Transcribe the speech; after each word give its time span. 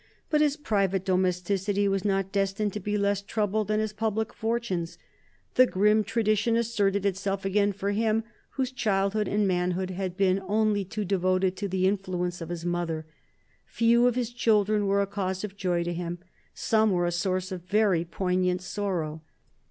But 0.31 0.41
his 0.41 0.57
private 0.57 1.05
domesticity 1.05 1.87
was 1.87 2.03
not 2.03 2.31
destined 2.31 2.73
to 2.73 2.79
be 2.79 2.97
less 2.97 3.21
troubled 3.21 3.67
than 3.67 3.79
his 3.79 3.93
public 3.93 4.33
fortunes. 4.33 4.97
The 5.53 5.67
grim 5.67 6.03
tradition 6.03 6.55
asserted 6.55 7.05
itself 7.05 7.45
again 7.45 7.71
for 7.71 7.91
him 7.91 8.23
whose 8.53 8.71
childhood 8.71 9.27
and 9.27 9.47
manhood 9.47 9.91
had 9.91 10.17
been 10.17 10.41
only 10.47 10.83
too 10.85 11.05
devoted 11.05 11.55
to 11.57 11.67
the 11.67 11.85
influence 11.85 12.41
of 12.41 12.49
his 12.49 12.65
mother. 12.65 13.05
Few 13.67 14.07
of 14.07 14.15
his 14.15 14.33
children 14.33 14.87
were 14.87 15.03
a 15.03 15.05
cause 15.05 15.43
of 15.43 15.55
joy 15.55 15.83
to 15.83 15.93
him; 15.93 16.17
some 16.55 16.89
were 16.89 17.05
a 17.05 17.11
source 17.11 17.51
of 17.51 17.61
very 17.65 18.03
poignant 18.03 18.63
sorrow. 18.63 19.21